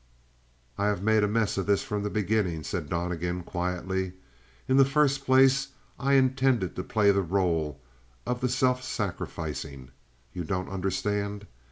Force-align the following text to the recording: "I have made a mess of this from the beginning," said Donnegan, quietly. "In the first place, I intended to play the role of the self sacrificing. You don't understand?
"I 0.79 0.87
have 0.87 1.03
made 1.03 1.23
a 1.23 1.27
mess 1.27 1.59
of 1.59 1.67
this 1.67 1.83
from 1.83 2.01
the 2.01 2.09
beginning," 2.09 2.63
said 2.63 2.89
Donnegan, 2.89 3.43
quietly. 3.43 4.13
"In 4.67 4.77
the 4.77 4.83
first 4.83 5.25
place, 5.25 5.67
I 5.99 6.13
intended 6.13 6.75
to 6.75 6.83
play 6.83 7.11
the 7.11 7.21
role 7.21 7.79
of 8.25 8.41
the 8.41 8.49
self 8.49 8.83
sacrificing. 8.83 9.91
You 10.33 10.43
don't 10.43 10.69
understand? 10.69 11.45